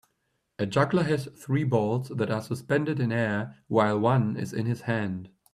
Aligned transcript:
A 0.57 0.65
juggler 0.65 1.03
has 1.03 1.29
three 1.37 1.63
balls 1.63 2.09
that 2.09 2.31
are 2.31 2.41
suspended 2.41 2.99
in 2.99 3.11
air 3.11 3.57
while 3.67 3.99
one 3.99 4.35
is 4.35 4.51
in 4.51 4.65
his 4.65 4.81
hand. 4.81 5.29